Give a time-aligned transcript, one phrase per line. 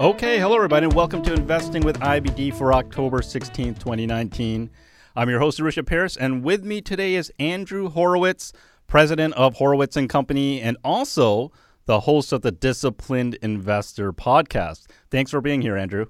[0.00, 4.70] Okay, hello everybody, and welcome to Investing with IBD for October 16th, 2019.
[5.16, 8.52] I'm your host, Risha Paris, and with me today is Andrew Horowitz,
[8.86, 11.50] president of Horowitz and Company, and also
[11.86, 14.86] the host of the Disciplined Investor podcast.
[15.10, 16.06] Thanks for being here, Andrew.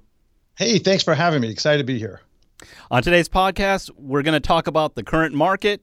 [0.59, 1.49] Hey, thanks for having me.
[1.49, 2.21] Excited to be here.
[2.91, 5.83] On today's podcast, we're going to talk about the current market,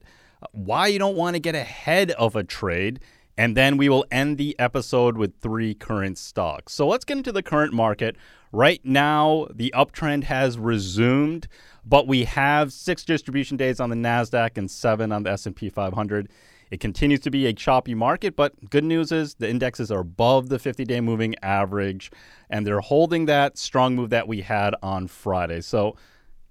[0.52, 3.00] why you don't want to get ahead of a trade,
[3.38, 6.72] and then we will end the episode with three current stocks.
[6.72, 8.16] So let's get into the current market.
[8.52, 11.48] Right now, the uptrend has resumed,
[11.84, 16.30] but we have six distribution days on the Nasdaq and seven on the S&P 500.
[16.70, 20.48] It continues to be a choppy market, but good news is the indexes are above
[20.48, 22.10] the 50-day moving average,
[22.50, 25.60] and they're holding that strong move that we had on Friday.
[25.60, 25.96] So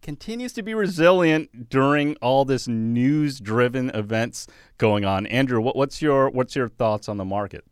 [0.05, 4.46] continues to be resilient during all this news driven events
[4.77, 5.26] going on.
[5.26, 7.66] Andrew, what, what's your what's your thoughts on the market?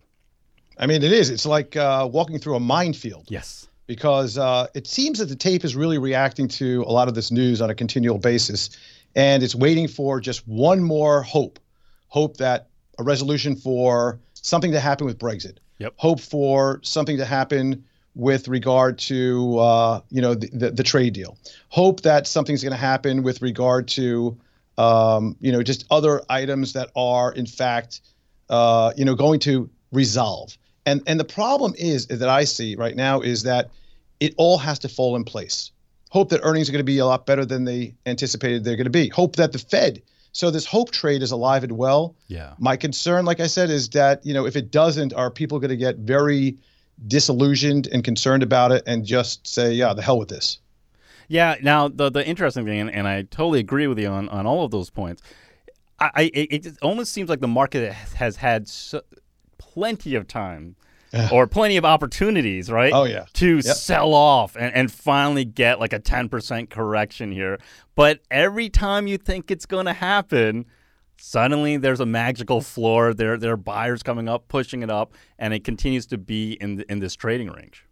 [0.79, 1.29] I mean, it is.
[1.29, 3.25] It's like uh, walking through a minefield.
[3.29, 3.67] Yes.
[3.85, 7.31] Because uh, it seems that the tape is really reacting to a lot of this
[7.31, 8.71] news on a continual basis,
[9.15, 11.59] and it's waiting for just one more hope,
[12.07, 15.57] hope that a resolution for something to happen with Brexit.
[15.77, 15.93] Yep.
[15.97, 17.83] Hope for something to happen
[18.15, 21.37] with regard to uh, you know the, the, the, trade deal.
[21.69, 24.37] Hope that something's going to happen with regard to
[24.77, 28.01] um, you know just other items that are in fact
[28.49, 30.57] uh, you know going to resolve.
[30.85, 33.69] And and the problem is, is that I see right now is that
[34.19, 35.71] it all has to fall in place.
[36.09, 38.85] Hope that earnings are going to be a lot better than they anticipated they're going
[38.85, 39.09] to be.
[39.09, 40.03] Hope that the Fed.
[40.31, 42.15] So this hope trade is alive and well.
[42.27, 42.53] Yeah.
[42.57, 45.69] My concern, like I said, is that you know if it doesn't, are people going
[45.69, 46.57] to get very
[47.07, 50.59] disillusioned and concerned about it and just say, yeah, the hell with this.
[51.27, 51.55] Yeah.
[51.61, 54.65] Now, the the interesting thing, and, and I totally agree with you on, on all
[54.65, 55.21] of those points.
[55.99, 59.01] I, I it, it almost seems like the market has had so,
[59.57, 60.75] plenty of time
[61.31, 62.91] or plenty of opportunities, right?
[62.93, 63.63] Oh yeah, to yep.
[63.63, 67.59] sell off and, and finally get like a ten percent correction here.
[67.95, 70.65] But every time you think it's going to happen,
[71.23, 73.13] suddenly there's a magical floor.
[73.13, 76.83] There, there are buyers coming up, pushing it up, and it continues to be in
[76.89, 77.85] in this trading range.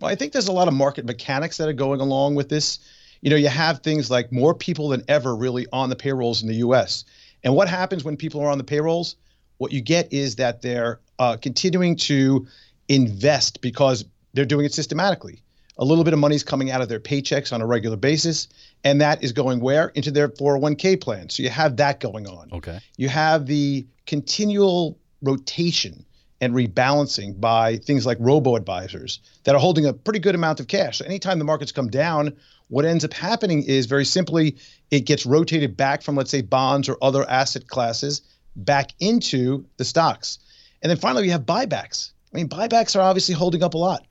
[0.00, 2.80] Well, I think there's a lot of market mechanics that are going along with this.
[3.20, 6.48] You know, you have things like more people than ever really on the payrolls in
[6.48, 7.04] the U.S.
[7.44, 9.16] And what happens when people are on the payrolls?
[9.58, 12.46] What you get is that they're uh, continuing to
[12.88, 15.43] invest because they're doing it systematically
[15.76, 18.48] a little bit of money is coming out of their paychecks on a regular basis
[18.84, 19.88] and that is going where?
[19.88, 21.28] Into their 401k plan.
[21.30, 22.50] So you have that going on.
[22.52, 22.78] Okay.
[22.96, 26.04] You have the continual rotation
[26.40, 30.66] and rebalancing by things like robo advisors that are holding a pretty good amount of
[30.66, 30.98] cash.
[30.98, 32.36] So anytime the markets come down
[32.68, 34.56] what ends up happening is very simply
[34.90, 38.22] it gets rotated back from let's say bonds or other asset classes
[38.56, 40.38] back into the stocks.
[40.82, 42.12] And then finally we have buybacks.
[42.32, 44.06] I mean buybacks are obviously holding up a lot.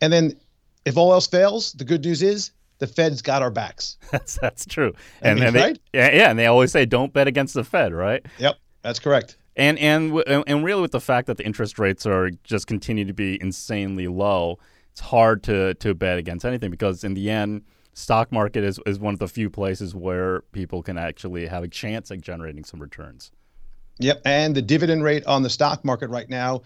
[0.00, 0.38] And then
[0.86, 3.98] if all else fails, the good news is the Fed's got our backs.
[4.10, 4.94] That's that's true.
[5.20, 5.78] And, and they, right?
[5.92, 8.24] yeah, yeah, and they always say don't bet against the Fed, right?
[8.38, 9.36] Yep, that's correct.
[9.56, 13.14] And and and really, with the fact that the interest rates are just continue to
[13.14, 14.58] be insanely low,
[14.92, 17.62] it's hard to to bet against anything because in the end,
[17.94, 21.68] stock market is is one of the few places where people can actually have a
[21.68, 23.32] chance at generating some returns.
[23.98, 26.62] Yep, and the dividend rate on the stock market right now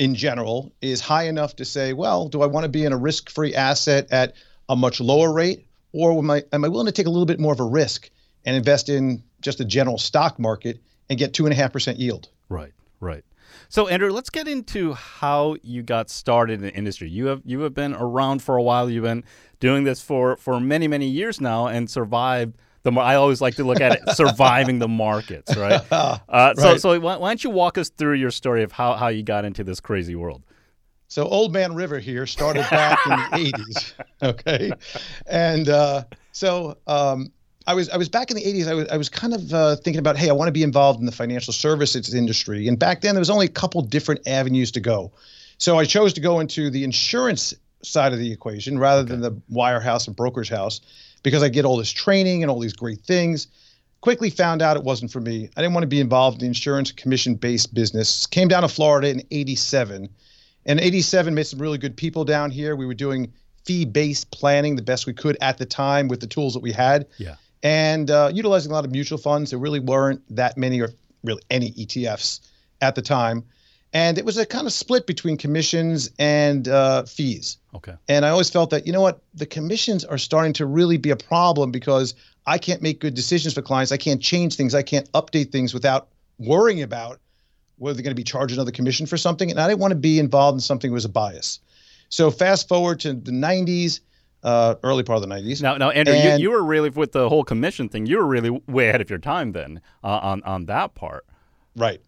[0.00, 2.96] in general is high enough to say, well, do I want to be in a
[2.96, 4.32] risk-free asset at
[4.66, 7.38] a much lower rate, or am I am I willing to take a little bit
[7.38, 8.08] more of a risk
[8.46, 10.80] and invest in just a general stock market
[11.10, 12.30] and get two and a half percent yield?
[12.48, 13.22] Right, right.
[13.68, 17.10] So Andrew, let's get into how you got started in the industry.
[17.10, 18.88] You have you have been around for a while.
[18.88, 19.22] You've been
[19.60, 23.64] doing this for for many many years now and survived the I always like to
[23.64, 25.80] look at it surviving the markets, right?
[25.90, 26.80] Uh, so right.
[26.80, 29.44] so why, why, don't you walk us through your story of how how you got
[29.44, 30.42] into this crazy world?
[31.08, 33.92] So Old Man River here started back in the '80s,
[34.22, 34.70] okay,
[35.26, 37.32] and uh, so um,
[37.66, 38.68] I was I was back in the '80s.
[38.68, 41.00] I was I was kind of uh, thinking about, hey, I want to be involved
[41.00, 44.70] in the financial services industry, and back then there was only a couple different avenues
[44.72, 45.12] to go.
[45.58, 49.10] So I chose to go into the insurance side of the equation rather okay.
[49.10, 50.80] than the wirehouse and broker's house
[51.22, 53.48] because I get all this training and all these great things.
[54.00, 55.50] Quickly found out it wasn't for me.
[55.56, 58.26] I didn't want to be involved in the insurance commission based business.
[58.26, 60.08] Came down to Florida in 87.
[60.66, 62.76] And 87 made some really good people down here.
[62.76, 63.32] We were doing
[63.64, 66.72] fee based planning the best we could at the time with the tools that we
[66.72, 67.06] had.
[67.18, 67.36] Yeah.
[67.62, 69.50] And uh, utilizing a lot of mutual funds.
[69.50, 70.90] There really weren't that many or
[71.22, 72.40] really any ETFs
[72.80, 73.44] at the time
[73.92, 77.58] and it was a kind of split between commissions and uh, fees.
[77.74, 77.94] Okay.
[78.08, 81.10] And I always felt that you know what, the commissions are starting to really be
[81.10, 82.14] a problem because
[82.46, 83.92] I can't make good decisions for clients.
[83.92, 84.74] I can't change things.
[84.74, 86.08] I can't update things without
[86.38, 87.20] worrying about
[87.78, 89.50] whether they're going to be charged another commission for something.
[89.50, 91.60] And I didn't want to be involved in something that was a bias.
[92.10, 94.00] So fast forward to the 90s,
[94.42, 95.62] uh, early part of the 90s.
[95.62, 98.06] Now, now, Andrew, And- you, you were really with the whole commission thing.
[98.06, 101.24] You were really way ahead of your time then uh, on on that part.
[101.76, 102.00] Right,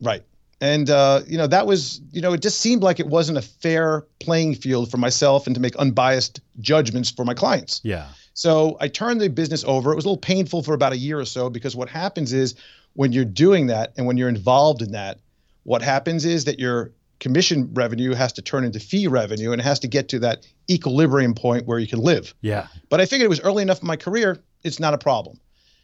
[0.00, 0.22] right.
[0.60, 3.42] And uh, you know that was you know it just seemed like it wasn't a
[3.42, 7.80] fair playing field for myself and to make unbiased judgments for my clients.
[7.84, 8.08] Yeah.
[8.32, 9.92] So I turned the business over.
[9.92, 12.54] It was a little painful for about a year or so because what happens is
[12.94, 15.20] when you're doing that and when you're involved in that,
[15.64, 19.64] what happens is that your commission revenue has to turn into fee revenue and it
[19.64, 22.34] has to get to that equilibrium point where you can live.
[22.42, 22.66] Yeah.
[22.90, 25.40] But I figured it was early enough in my career, it's not a problem.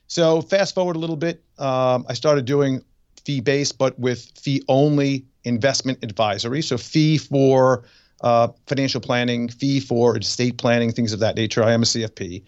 [0.07, 2.85] So fast forward a little bit, um, I started doing
[3.25, 6.63] fee based, but with fee only investment advisory.
[6.63, 7.85] So fee for
[8.21, 11.63] uh, financial planning, fee for estate planning, things of that nature.
[11.63, 12.43] I am a CFP.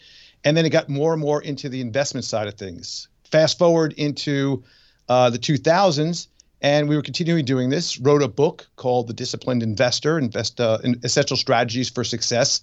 [0.45, 3.09] And then it got more and more into the investment side of things.
[3.31, 4.63] Fast forward into
[5.09, 6.29] uh, the 2000s,
[6.61, 7.99] and we were continuing doing this.
[7.99, 12.61] Wrote a book called The Disciplined Investor: Invest uh, in Essential Strategies for Success.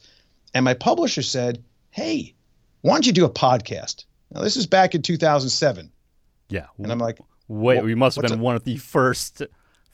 [0.54, 2.34] And my publisher said, "Hey,
[2.81, 5.92] why don't you do a podcast?" Now this is back in 2007,
[6.50, 6.68] Yeah.
[6.78, 7.19] and I'm like,
[7.51, 9.42] Wait, Wha- we must have been a- one of the first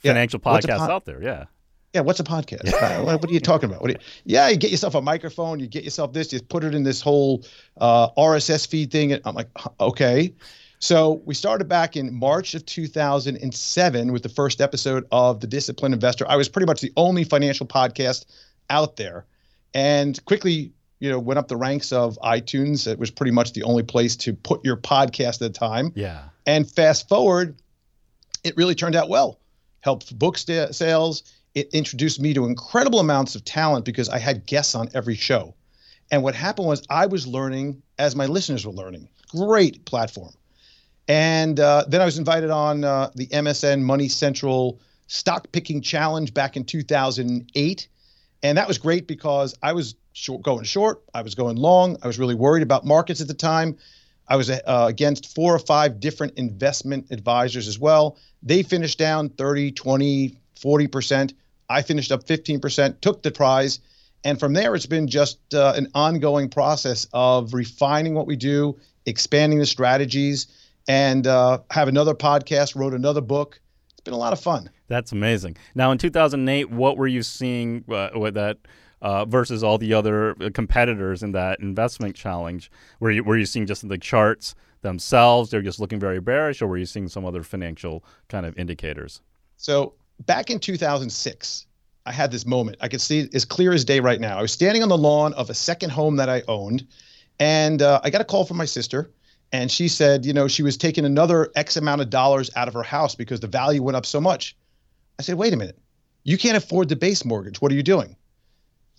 [0.04, 1.22] financial a podcasts pod- out there.
[1.24, 1.46] Yeah.
[1.94, 2.72] Yeah, what's a podcast?
[3.04, 3.90] What, are you talking about?
[3.90, 3.96] You,
[4.26, 7.02] yeah, you get yourself a microphone, you get yourself this, you put it in this
[7.02, 7.44] whole
[7.78, 9.14] uh, RSS feed thing.
[9.14, 9.48] And I'm like,
[9.80, 10.34] okay.
[10.80, 15.94] So we started back in March of 2007 with the first episode of The Disciplined
[15.96, 16.26] Investor.
[16.30, 18.26] I was pretty much the only financial podcast
[18.70, 19.26] out there,
[19.74, 22.86] and quickly, you know, went up the ranks of iTunes.
[22.86, 25.92] It was pretty much the only place to put your podcast at the time.
[25.96, 26.26] Yeah.
[26.48, 27.58] And fast forward,
[28.44, 29.40] it really turned out well.
[29.82, 31.24] Helped book sta sales.
[31.54, 35.54] It introduced me to incredible amounts of talent because I had guests on every show.
[36.10, 39.10] And what happened was I was learning as my listeners were learning.
[39.28, 40.34] Great platform.
[41.10, 46.34] And uh, then I was invited on uh, the MSN Money Central Stock Picking Challenge
[46.34, 47.88] back in 2008.
[48.44, 52.08] And that was great because I was short, going short, I was going long, I
[52.08, 53.78] was really worried about markets at the time.
[54.28, 58.18] I was uh, against four or five different investment advisors as well.
[58.44, 61.34] They finished down 30, 20, 40%.
[61.70, 63.80] I finished up 15%, took the prize.
[64.24, 68.78] And from there, it's been just uh, an ongoing process of refining what we do,
[69.06, 70.48] expanding the strategies,
[70.88, 73.60] and uh, have another podcast, wrote another book.
[73.92, 74.70] It's been a lot of fun.
[74.88, 75.58] That's amazing.
[75.76, 78.58] Now, in 2008, what were you seeing uh, with that
[79.02, 82.72] uh, versus all the other uh, competitors in that investment challenge?
[83.00, 85.50] Were you were you seeing just the charts themselves?
[85.50, 89.22] They're just looking very bearish, or were you seeing some other financial kind of indicators?
[89.58, 89.94] So
[90.26, 91.66] back in 2006,
[92.06, 92.78] I had this moment.
[92.82, 94.38] I could see it as clear as day right now.
[94.38, 96.88] I was standing on the lawn of a second home that I owned,
[97.40, 99.12] and uh, I got a call from my sister.
[99.54, 102.74] And she said, you know, she was taking another X amount of dollars out of
[102.74, 104.58] her house because the value went up so much.
[105.20, 105.80] I said, wait a minute.
[106.24, 107.62] You can't afford the base mortgage.
[107.62, 108.16] What are you doing?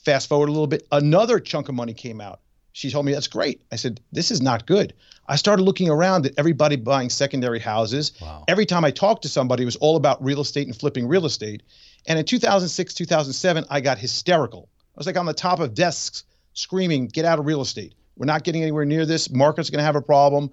[0.04, 2.40] Fast forward a little bit, another chunk of money came out.
[2.72, 3.60] She told me that's great.
[3.72, 4.94] I said, this is not good.
[5.26, 8.12] I started looking around at everybody buying secondary houses.
[8.20, 8.44] Wow.
[8.46, 11.26] Every time I talked to somebody, it was all about real estate and flipping real
[11.26, 11.64] estate.
[12.06, 14.68] And in 2006, 2007, I got hysterical.
[14.72, 17.94] I was like on the top of desks screaming, get out of real estate.
[18.16, 19.30] We're not getting anywhere near this.
[19.30, 20.50] Market's going to have a problem.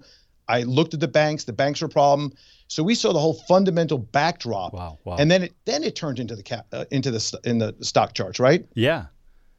[0.48, 1.44] I looked at the banks.
[1.44, 2.32] The banks are a problem.
[2.68, 4.72] So we saw the whole fundamental backdrop.
[4.72, 4.98] Wow.
[5.04, 5.16] Wow.
[5.16, 8.14] And then it then it turned into the cap uh, into the in the stock
[8.14, 8.66] charts, right?
[8.74, 9.06] yeah.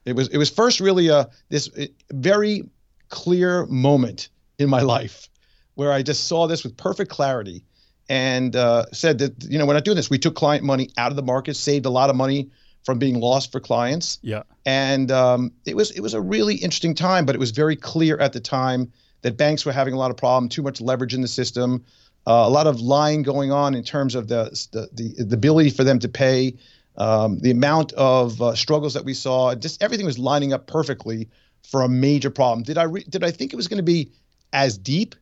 [0.07, 2.63] It was it was first really a this uh, very
[3.09, 5.29] clear moment in my life
[5.75, 7.63] where I just saw this with perfect clarity
[8.09, 10.09] and uh, said that you know we're not doing this.
[10.09, 12.49] We took client money out of the market, saved a lot of money
[12.85, 14.43] from being lost for clients, Yeah.
[14.65, 17.25] and um, it was it was a really interesting time.
[17.25, 18.91] But it was very clear at the time
[19.23, 21.83] that banks were having a lot of problem, too much leverage in the system,
[22.27, 25.69] uh, a lot of lying going on in terms of the the the, the ability
[25.71, 26.55] for them to pay
[26.97, 31.29] um, the amount of uh, struggles that we saw, just everything was lining up perfectly
[31.63, 32.63] for a major problem.
[32.63, 34.11] Did I re- did I think it was going to be
[34.53, 35.15] as deep?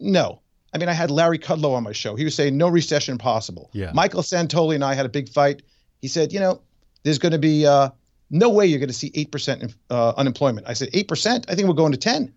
[0.00, 0.40] No.
[0.74, 2.14] I mean, I had Larry Kudlow on my show.
[2.14, 3.70] He was saying no recession possible.
[3.72, 3.90] Yeah.
[3.94, 5.62] Michael Santoli and I had a big fight.
[6.02, 6.60] He said, you know,
[7.04, 7.88] there's going to be uh,
[8.30, 10.68] no way you're going to see eight percent uh, unemployment.
[10.68, 11.46] I said eight percent.
[11.48, 12.34] I think we're going to ten.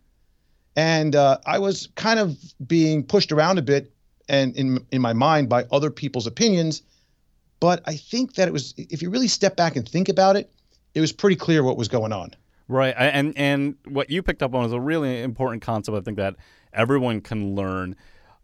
[0.77, 3.91] And uh, I was kind of being pushed around a bit,
[4.29, 6.83] and in in my mind by other people's opinions.
[7.61, 10.51] But I think that it was, if you really step back and think about it,
[10.93, 12.35] it was pretty clear what was going on.
[12.67, 15.97] Right, and and what you picked up on is a really important concept.
[15.97, 16.35] I think that
[16.73, 17.97] everyone can learn.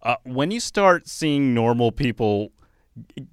[0.04, 2.52] Uh, when you start seeing normal people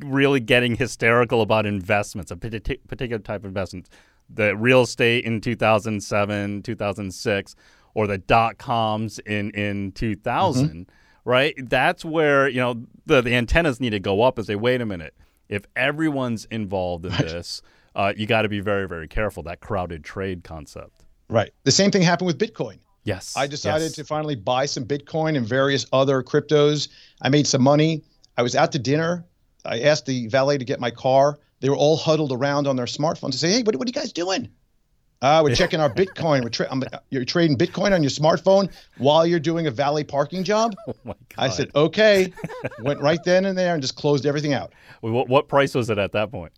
[0.01, 3.91] really getting hysterical about investments, a particular type of investments,
[4.31, 7.57] the real estate in 2007, 2006,
[7.95, 10.89] or the dot coms in in 2000,
[11.25, 11.55] right?
[11.59, 14.87] That's where you know the the antennas need to go up and say, wait a
[14.87, 15.15] minute,
[15.49, 17.63] if everyone's involved in this.
[17.95, 19.43] uh, you got to be very, very careful.
[19.45, 21.05] That crowded trade concept.
[21.29, 21.53] Right.
[21.65, 22.79] The same thing happened with Bitcoin.
[23.05, 23.35] Yes.
[23.37, 23.93] I decided yes.
[23.93, 26.89] to finally buy some Bitcoin and various other cryptos.
[27.21, 28.03] I made some money.
[28.37, 29.25] I was out to dinner.
[29.65, 31.39] I asked the valet to get my car.
[31.61, 33.93] They were all huddled around on their smartphones to say, "Hey, what, what are you
[33.93, 34.49] guys doing?"
[35.25, 36.43] Uh, we're checking our Bitcoin.
[36.43, 36.69] We're tra-
[37.09, 40.75] you're trading Bitcoin on your smartphone while you're doing a valet parking job.
[40.87, 41.19] Oh my God.
[41.39, 42.31] I said, "Okay."
[42.81, 44.75] Went right then and there and just closed everything out.
[45.01, 46.53] What, what price was it at that point?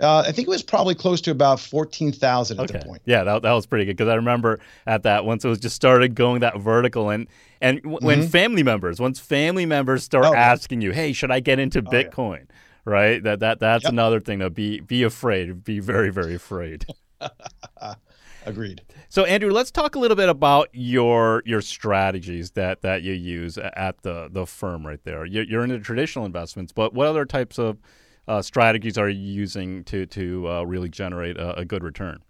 [0.00, 2.78] Uh, I think it was probably close to about fourteen thousand at okay.
[2.78, 3.00] that point.
[3.06, 5.76] Yeah, that, that was pretty good because I remember at that once it was just
[5.76, 7.26] started going that vertical and
[7.62, 8.28] and w- when Mhm.
[8.28, 11.82] family members once family members start Oh, asking you, hey, should I get into Oh,
[11.90, 12.02] yeah.
[12.02, 12.46] Bitcoin?
[12.84, 13.22] Right.
[13.22, 13.92] That that that's Yep.
[13.92, 15.64] another thing to be be afraid.
[15.64, 16.84] Be very very afraid.
[18.46, 18.82] Agreed.
[19.08, 23.56] So Andrew, let's talk a little bit about your your strategies that that you use
[23.58, 25.24] at the the firm right there.
[25.24, 27.78] You're, you're into traditional investments, but what other types of
[28.28, 32.22] uh, strategies are you using to to uh, really generate a, a good return?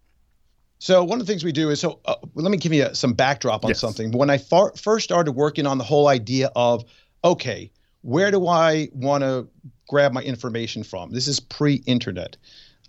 [0.79, 3.15] So one of the things we do is so uh, let me give you some
[3.15, 3.81] backdrop on Yes.
[3.81, 4.13] something.
[4.13, 6.85] When I far, first started working on the whole idea of
[7.25, 7.71] okay,
[8.03, 9.49] where do I want to
[9.89, 11.11] grab my information from?
[11.11, 12.37] This is pre-internet.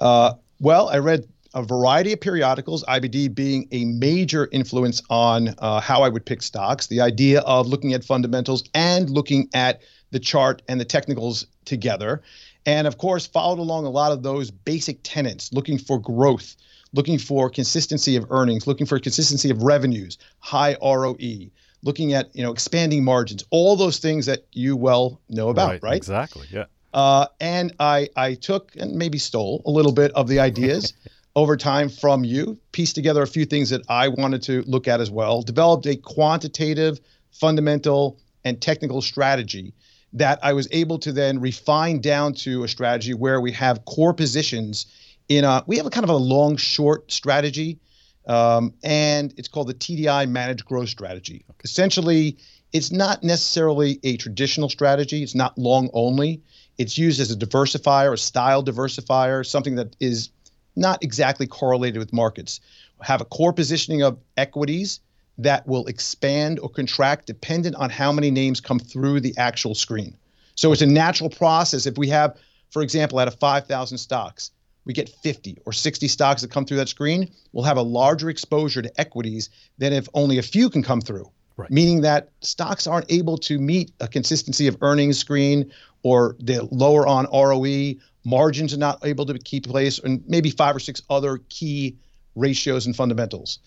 [0.01, 5.79] Uh, well, I read a variety of periodicals, IBD being a major influence on uh,
[5.79, 6.87] how I would pick stocks.
[6.87, 9.81] The idea of looking at fundamentals and looking at
[10.11, 12.21] the chart and the technicals together.
[12.65, 16.55] And of course, followed along a lot of those basic tenets, looking for growth,
[16.93, 21.49] looking for consistency of earnings, looking for consistency of revenues, high ROE,
[21.83, 25.95] looking at you know expanding margins, all those things that you well know about, right?
[25.95, 26.47] Exactly.
[26.51, 26.65] Yeah.
[26.93, 30.93] Uh, and I I took and maybe stole a little bit of the ideas
[31.35, 35.01] over time from you, pieced together a few things that I wanted to look at
[35.01, 36.99] as well, developed a quantitative,
[37.31, 39.73] fundamental, and technical strategy
[40.13, 44.13] that I was able to then refine down to a strategy where we have core
[44.13, 44.85] positions
[45.27, 47.79] in a we have a kind of a long short strategy
[48.27, 51.45] um, and it's called the TDI managed growth strategy.
[51.63, 52.37] Essentially,
[52.73, 55.21] it's not necessarily a traditional strategy.
[55.21, 56.41] It's not long only.
[56.77, 60.29] It's used as a diversifier, a style diversifier, something that is
[60.75, 62.59] not exactly correlated with markets.
[63.01, 64.99] Have a core positioning of equities
[65.37, 70.15] that will expand or contract dependent on how many names come through the actual screen.
[70.55, 71.85] So it's a natural process.
[71.85, 72.37] If we have,
[72.71, 74.51] for example, out of 5,000 stocks,
[74.85, 78.29] we get 50 or 60 stocks that come through that screen, we'll have a larger
[78.29, 81.29] exposure to equities than if only a few can come through.
[81.57, 81.71] Right.
[81.71, 85.71] Meaning that stocks aren't able to meet a consistency of earnings screen
[86.03, 90.75] or they're lower on ROE, margins are not able to keep place, and maybe five
[90.75, 91.95] or six other key
[92.35, 93.59] ratios and fundamentals.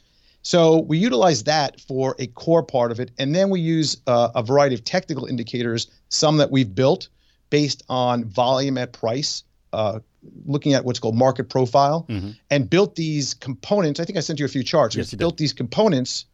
[0.42, 4.30] So we utilize that for a core part of it, and then we use uh,
[4.34, 7.08] a variety of technical indicators, some that we've built
[7.50, 10.00] based on volume at price, uh,
[10.46, 12.36] looking at what's called market profile, Mhm.
[12.50, 14.00] and built these components.
[14.00, 14.94] I think I sent you a few charts.
[14.96, 15.18] Yes, We you did.
[15.18, 16.24] built these components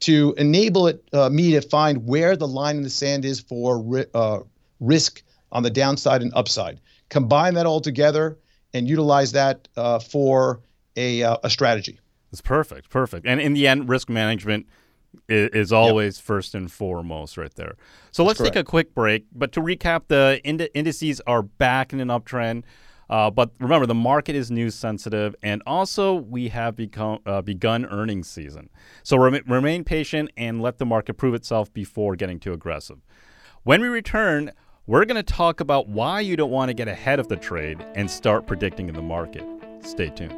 [0.00, 3.78] to enable it uh, me to find where the line in the sand is for
[3.80, 4.40] ri- uh,
[4.80, 6.80] risk on the downside and upside.
[7.08, 8.38] Combine that all together
[8.74, 10.60] and utilize that uh, for
[10.96, 12.00] a, uh, a strategy.
[12.32, 12.90] It's perfect.
[12.90, 13.26] Perfect.
[13.26, 14.66] And in the end, risk management
[15.28, 17.76] is, is always first and foremost right there.
[18.10, 19.24] So let's take a quick break.
[19.32, 22.64] But to recap, the ind- indices are back in an uptrend.
[23.08, 27.86] Uh, but remember, the market is news sensitive, and also we have become uh, begun
[27.86, 28.68] earnings season.
[29.04, 32.98] So rem- remain patient and let the market prove itself before getting too aggressive.
[33.62, 34.50] When we return,
[34.86, 37.84] we're going to talk about why you don't want to get ahead of the trade
[37.94, 39.44] and start predicting in the market.
[39.82, 40.34] Stay tuned.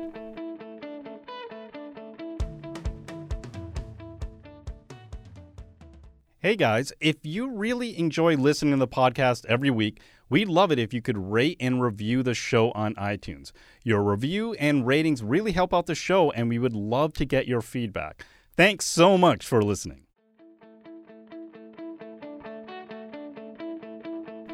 [6.38, 10.00] Hey guys, if you really enjoy listening to the podcast every week,
[10.30, 13.52] we'd love it if you could rate and review the show on iTunes.
[13.82, 17.48] Your review and ratings really help out the show, and we would love to get
[17.48, 18.24] your feedback.
[18.56, 20.07] Thanks so much for listening.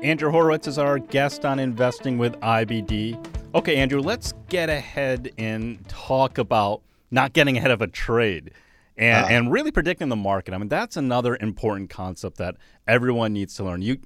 [0.05, 3.17] Andrew Horowitz is our guest on Investing with IBD.
[3.55, 8.51] Okay, Andrew, let's get ahead and talk about not getting ahead of a trade
[8.99, 9.29] and, Ah.
[9.31, 10.53] and really predicting the market.
[10.53, 12.57] I mean, that's another important concept that
[12.87, 13.81] everyone needs to learn.
[13.81, 13.97] You,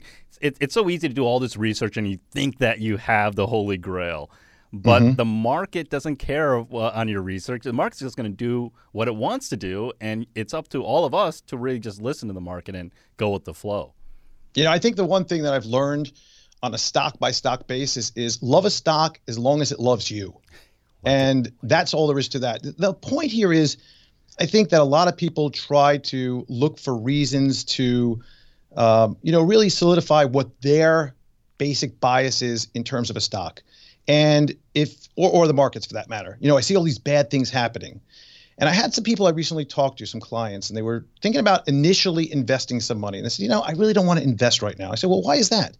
[0.40, 3.34] it, it's so easy to do all this research and you think that you have
[3.34, 4.30] the holy grail.
[4.72, 5.16] But Mhm.
[5.16, 6.64] the market doesn't care uh,
[6.94, 7.64] on your research.
[7.64, 10.84] The market's just going to do what it wants to do, and it's up to
[10.84, 13.94] all of us to really just listen to the market and go with the flow.
[14.54, 16.12] You know, I think the one thing that I've learned
[16.62, 20.10] on a stock by stock basis is love a stock as long as it loves
[20.10, 20.40] you.
[21.04, 22.62] And that's all there is to that.
[22.62, 23.76] The point here is
[24.40, 28.20] I think that a lot of people try to look for reasons to,
[28.76, 31.14] um, you know, really solidify what their
[31.58, 33.62] basic bias is in terms of a stock.
[34.06, 36.98] And if, or, or the markets for that matter, you know, I see all these
[36.98, 38.00] bad things happening.
[38.58, 41.40] And I had some people I recently talked to, some clients, and they were thinking
[41.40, 43.18] about initially investing some money.
[43.18, 44.90] And they said, you know, I really don't want to invest right now.
[44.90, 45.76] I said, well, why is that?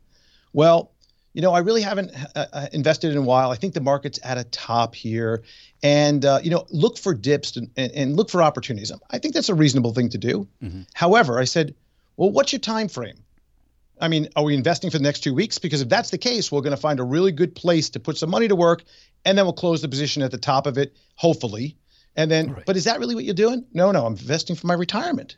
[0.52, 0.92] Well,
[1.34, 3.50] you know, I really haven't uh, uh invested in a while.
[3.50, 5.42] I think the market's at a top here,
[5.82, 8.90] and uh, you know, look for dips and, and, and, look for opportunities.
[9.10, 10.48] I think that's a reasonable thing to do.
[10.62, 10.82] Mm-hmm.
[10.94, 11.74] However, I said,
[12.16, 13.22] well, what's your time frame?
[14.00, 15.58] I mean, are we investing for the next two weeks?
[15.58, 18.16] Because if that's the case, we're going to find a really good place to put
[18.16, 18.84] some money to work,
[19.24, 21.76] and then we'll close the position at the top of it, hopefully.
[22.18, 22.66] And then, right.
[22.66, 23.64] but is that really what you're doing?
[23.72, 25.36] No, no, I'm investing for my retirement.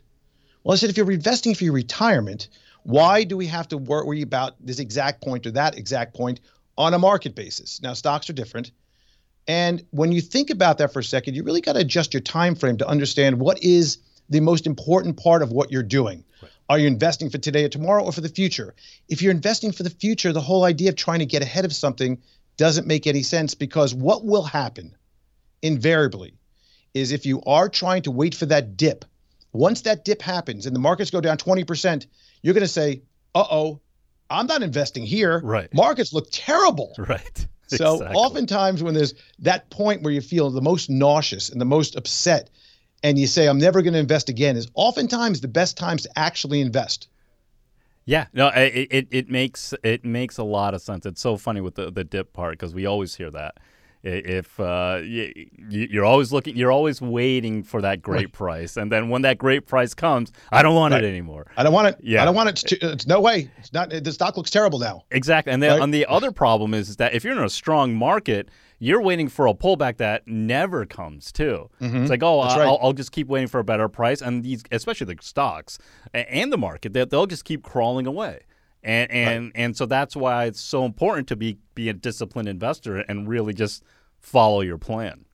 [0.63, 2.47] Well, I said, if you're investing for your retirement,
[2.81, 6.39] why do we have to worry about this exact point or that exact point
[6.79, 7.79] on a market basis?
[7.83, 8.71] Now, stocks are different.
[9.47, 12.21] And when you think about that for a second, you really got to adjust your
[12.21, 16.23] time frame to understand what is the most important part of what you're doing.
[16.41, 16.51] Right.
[16.67, 18.73] Are you investing for today or tomorrow or for the future?
[19.07, 21.73] If you're investing for the future, the whole idea of trying to get ahead of
[21.73, 22.19] something
[22.57, 24.95] doesn't make any sense because what will happen
[25.61, 26.33] invariably
[26.93, 29.05] is if you are trying to wait for that dip,
[29.53, 32.05] once that dip happens and the markets go down 20%,
[32.41, 33.01] you're going to say,
[33.35, 33.81] uh oh,
[34.29, 35.41] I'm not investing here.
[35.43, 35.73] Right.
[35.73, 36.95] Markets look terrible.
[37.07, 37.47] Right.
[37.67, 38.17] So exactly.
[38.17, 42.49] oftentimes when there's that point where you feel the most nauseous and the most upset,
[43.01, 46.09] and you say, I'm never going to invest again, is oftentimes the best times to
[46.19, 47.07] actually invest.
[48.03, 51.05] Yeah, no, it, it, it makes it makes a lot of sense.
[51.05, 53.55] It's so funny with the, the dip part because we always hear that
[54.03, 58.31] if uh, you, are always looking, you're always waiting for that great right.
[58.31, 61.03] price, and then when that great price comes, I don't want right.
[61.03, 61.47] it anymore.
[61.55, 61.97] I don't want it.
[62.01, 62.55] Yeah, I don't want it.
[62.67, 63.51] To, it's no way.
[63.57, 63.89] It's not.
[63.89, 65.03] The stock looks terrible now.
[65.11, 65.53] Exactly.
[65.53, 65.81] And then right?
[65.81, 69.29] on the other problem is, is that if you're in a strong market, you're waiting
[69.29, 71.69] for a pullback that never comes too.
[71.79, 71.97] Mm-hmm.
[71.97, 75.13] It's like, oh, I'll, I'll, just keep waiting for a better price, and these, especially
[75.13, 75.77] the stocks
[76.13, 78.39] and the market, they'll just keep crawling away
[78.83, 79.51] and and right.
[79.55, 83.53] and so that's why it's so important to be be a disciplined investor and really
[83.53, 83.83] just
[84.19, 85.25] follow your plan.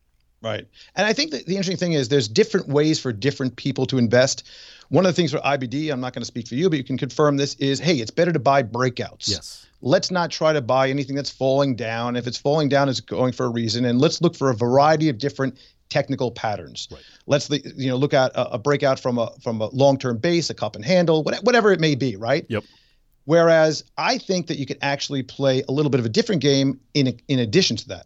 [0.42, 0.68] Right.
[0.96, 3.98] And I think that the interesting thing is there's different ways for different people to
[3.98, 4.48] invest.
[4.90, 6.84] One of the things for IBD, I'm not going to speak for you, but you
[6.84, 9.30] can confirm this is hey, it's better to buy breakouts.
[9.30, 9.66] Yes.
[9.82, 12.16] Let's not try to buy anything that's falling down.
[12.16, 13.86] If it's falling down, it's going for a reason.
[13.86, 15.58] And let's look for a variety of different
[15.90, 16.88] technical patterns.
[16.92, 17.02] Right.
[17.26, 20.76] Let's you know look at a, breakout from a from a long-term base, a cup
[20.76, 22.46] and handle, whatever it may be, right?
[22.50, 22.64] Yep.
[23.28, 26.80] Whereas I think that you could actually play a little bit of a different game
[26.94, 28.06] in in addition to that.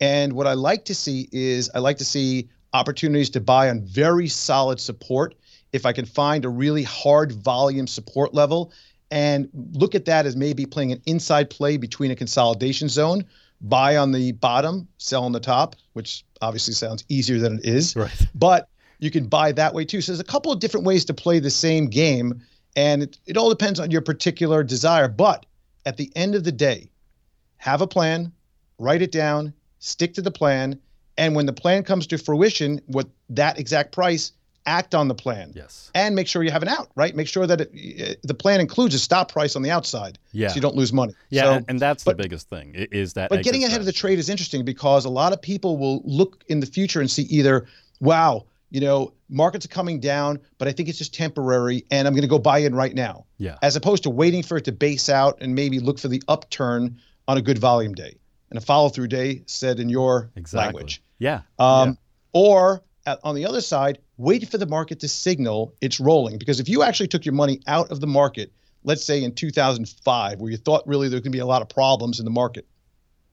[0.00, 3.82] And what I like to see is I like to see opportunities to buy on
[3.82, 5.34] very solid support.
[5.74, 8.72] If I can find a really hard volume support level
[9.10, 13.26] and look at that as maybe playing an inside play between a consolidation zone,
[13.60, 17.94] buy on the bottom, sell on the top, which obviously sounds easier than it is.
[17.94, 18.26] Right.
[18.34, 20.00] But you can buy that way too.
[20.00, 22.40] So there's a couple of different ways to play the same game
[22.76, 25.08] and it, it all depends on your particular desire.
[25.08, 25.46] But
[25.86, 26.90] at the end of the day,
[27.56, 28.32] have a plan,
[28.78, 30.78] write it down, stick to the plan.
[31.16, 34.32] And when the plan comes to fruition with that exact price,
[34.66, 35.52] act on the plan.
[35.54, 35.90] Yes.
[35.94, 37.14] And make sure you have an out, right?
[37.14, 40.18] Make sure that it, the plan includes a stop price on the outside.
[40.32, 40.48] Yeah.
[40.48, 41.14] So you don't lose money.
[41.28, 41.58] Yeah.
[41.58, 43.30] So, and that's but, the biggest thing is that.
[43.30, 46.42] But getting ahead of the trade is interesting because a lot of people will look
[46.48, 47.66] in the future and see either,
[48.00, 52.12] wow, you know, markets are coming down, but I think it's just temporary and I'm
[52.12, 53.24] going to go buy in right now.
[53.38, 53.56] Yeah.
[53.62, 56.98] As opposed to waiting for it to base out and maybe look for the upturn
[57.28, 58.16] on a good volume day
[58.50, 60.64] and a follow through day said in your exactly.
[60.64, 61.04] language.
[61.20, 61.42] Yeah.
[61.60, 61.94] Um, yeah.
[62.32, 66.38] Or at, on the other side, wait for the market to signal it's rolling.
[66.38, 70.40] Because if you actually took your money out of the market, let's say in 2005,
[70.40, 72.32] where you thought really there was going to be a lot of problems in the
[72.32, 72.66] market,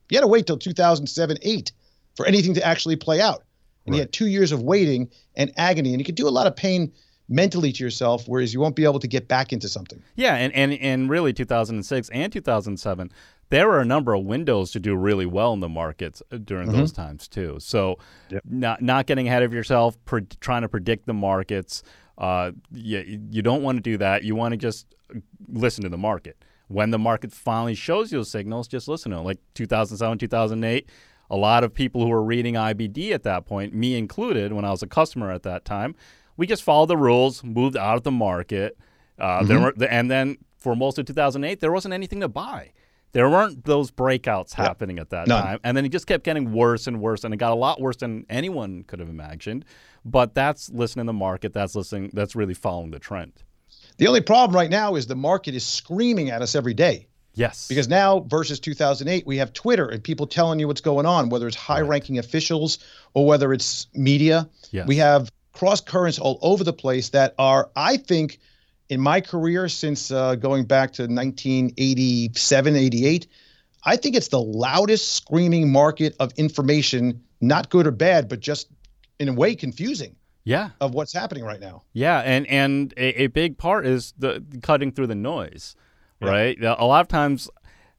[0.08, 1.72] you had to wait till 2007, 8
[2.14, 3.42] for anything to actually play out.
[3.84, 3.98] And right.
[3.98, 6.54] you had two years of waiting and agony, and you could do a lot of
[6.54, 6.92] pain
[7.28, 10.02] mentally to yourself, whereas you won't be able to get back into something.
[10.16, 13.10] Yeah, and and, and really 2006 and 2007,
[13.48, 16.68] there were a number of windows to do really well in the markets uh, during
[16.68, 16.78] mm-hmm.
[16.78, 17.56] those times too.
[17.58, 17.98] So,
[18.30, 18.42] yep.
[18.48, 21.82] not not getting ahead of yourself, pre- trying to predict the markets.
[22.18, 24.22] Uh, you, you don't want to do that.
[24.22, 24.94] You want to just
[25.48, 26.44] listen to the market.
[26.68, 29.22] When the market finally shows you signals, just listen to it.
[29.22, 30.88] Like 2007, 2008,
[31.32, 34.70] a lot of people who were reading IBD at that point, me included, when I
[34.70, 35.94] was a customer at that time,
[36.36, 38.76] we just followed the rules, moved out of the market.
[39.18, 39.46] Uh, mm-hmm.
[39.46, 42.72] there were, and then for most of 2008, there wasn't anything to buy.
[43.12, 45.42] There weren't those breakouts happening at that None.
[45.42, 45.58] time.
[45.64, 47.24] And then it just kept getting worse and worse.
[47.24, 49.64] And it got a lot worse than anyone could have imagined.
[50.04, 51.52] But that's listening to the market.
[51.54, 52.10] That's listening.
[52.12, 53.32] That's really following the trend.
[53.96, 57.08] The only problem right now is the market is screaming at us every day.
[57.34, 57.68] Yes.
[57.68, 61.46] Because now versus 2008, we have Twitter and people telling you what's going on, whether
[61.46, 62.24] it's high ranking right.
[62.24, 62.78] officials
[63.14, 64.48] or whether it's media.
[64.70, 64.86] Yes.
[64.86, 68.38] We have cross currents all over the place that are, I think,
[68.88, 73.26] in my career since uh, going back to 1987, 88,
[73.84, 78.68] I think it's the loudest screaming market of information, not good or bad, but just
[79.18, 80.16] in a way confusing.
[80.44, 80.70] Yeah.
[80.80, 81.84] Of what's happening right now.
[81.92, 85.76] Yeah, and and a, a big part is the cutting through the noise,
[86.22, 86.56] right?
[86.62, 87.50] A lot of times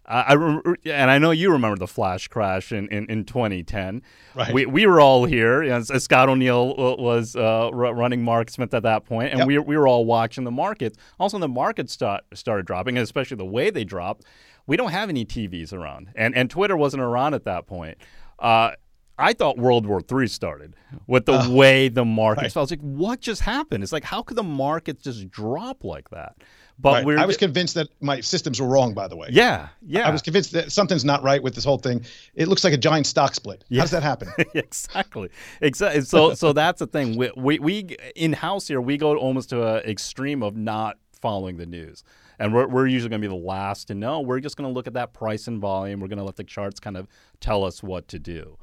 [0.06, 4.02] I, I, and I know you remember the flash crash in, in, in 2010.
[4.36, 4.54] Right.
[4.54, 5.64] We, we were all here.
[5.64, 9.48] You know, Scott O'Neil was uh, running MarketSmith at that point, and yep.
[9.48, 10.98] we, we were all watching the markets.
[11.20, 14.26] Also, the markets start, started dropping, and especially the way they dropped.
[14.66, 17.98] We don't have any TVs around, and and Twitter wasn't around at that point.
[18.40, 18.72] Uh,
[19.20, 22.52] I thought World War III started with the uh, way the markets right.
[22.54, 22.62] fell.
[22.62, 23.84] I was like, what just happened?
[23.84, 26.38] It's like, how could the markets just drop like that?
[26.84, 27.18] But right.
[27.18, 29.30] I was convinced that my systems were wrong, by the way.
[29.32, 30.06] Yeah, yeah.
[30.06, 32.06] I was convinced that something's not right with this whole thing.
[32.36, 33.64] It looks like a giant stock split.
[33.70, 33.80] Yeah.
[33.80, 34.28] How does that happen?
[34.54, 35.30] exactly.
[35.62, 36.02] Exactly.
[36.02, 37.16] So, so that's the thing.
[37.16, 41.56] We, we, we in house here, we go almost to an extreme of not following
[41.56, 42.04] the news.
[42.38, 44.20] And we're, we're usually going to be the last to know.
[44.20, 46.02] We're just going to look at that price and volume.
[46.02, 47.08] We're going to let the charts kind of
[47.40, 48.58] tell us what to do.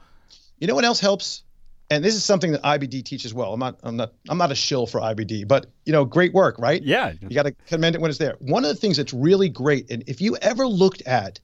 [0.59, 1.44] You know what else helps?
[1.90, 3.53] And this is something that IBD teaches well.
[3.53, 6.57] I'm not, I'm not, I'm not a shill for IBD, but you know, great work,
[6.59, 6.81] right?
[6.83, 7.12] Yeah.
[7.20, 8.37] You got to commend it when it's there.
[8.38, 11.40] One of the things that's really great, and if you ever looked at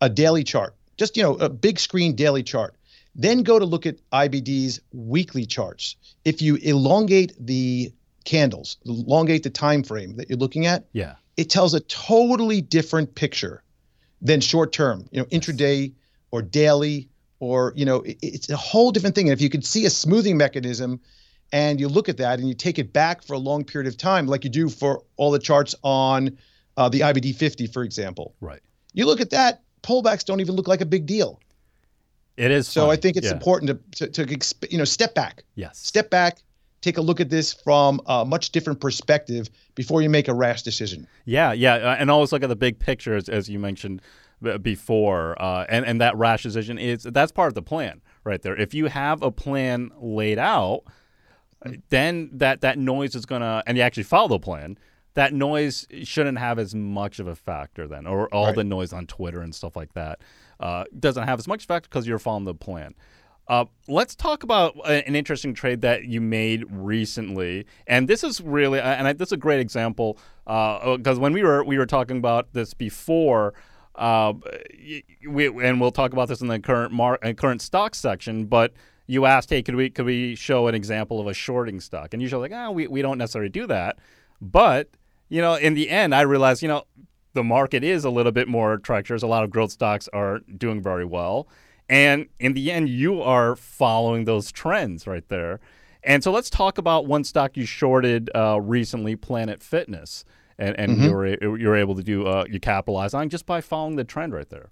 [0.00, 2.74] a daily chart, just you know, a big screen daily chart,
[3.14, 5.96] then go to look at IBD's weekly charts.
[6.24, 7.92] If you elongate the
[8.24, 13.14] candles, elongate the time frame that you're looking at, yeah, it tells a totally different
[13.14, 13.62] picture
[14.22, 15.06] than short term.
[15.12, 15.92] You know, intraday
[16.30, 17.08] or daily
[17.44, 19.28] or you know it, it's a whole different thing.
[19.28, 21.00] And if you could see a smoothing mechanism
[21.52, 23.98] and you look at that and you take it back for a long period of
[23.98, 26.38] time like you do for all the charts on
[26.76, 28.34] uh, the ibd 50 for example.
[28.40, 28.60] Right.
[28.94, 31.38] You look at that pullbacks don't even look like a big deal.
[32.36, 32.92] It is so funny.
[32.92, 33.34] i think it's yeah.
[33.34, 35.44] important to, to, to you know step back.
[35.54, 35.78] Yes.
[35.78, 36.38] Step back
[36.80, 40.62] take a look at this from a much different perspective before you make a rash
[40.62, 41.06] decision.
[41.26, 41.96] Yeah yeah.
[41.98, 44.00] And always look at the big picture as, as you mentioned
[44.62, 48.56] before, uh, and and that rash decision is that's part of the plan right there.
[48.56, 50.82] If you have a plan laid out,
[51.88, 54.78] then that that noise is gonna, and you actually follow the plan.
[55.14, 58.56] That noise shouldn't have as much of a factor then, or all right.
[58.56, 60.20] the noise on Twitter and stuff like that
[60.60, 62.94] uh, doesn't have as much factor because you're following the plan.
[63.46, 68.80] Uh, let's talk about an interesting trade that you made recently, and this is really,
[68.80, 72.16] and I, this is a great example because uh, when we were we were talking
[72.16, 73.54] about this before.
[73.94, 74.34] Uh,
[75.28, 78.46] we, and we'll talk about this in the current mar- uh, current stock section.
[78.46, 78.72] But
[79.06, 82.12] you asked, hey, could we could we show an example of a shorting stock?
[82.12, 83.98] And usually, like, oh, we we don't necessarily do that.
[84.40, 84.90] But
[85.28, 86.84] you know, in the end, I realized, you know,
[87.32, 89.22] the market is a little bit more treacherous.
[89.22, 91.48] A lot of growth stocks are doing very well,
[91.88, 95.60] and in the end, you are following those trends right there.
[96.06, 100.24] And so let's talk about one stock you shorted uh, recently, Planet Fitness
[100.58, 101.04] and, and mm-hmm.
[101.04, 104.48] you're you're able to do uh, you capitalize on just by following the trend right
[104.48, 104.70] there.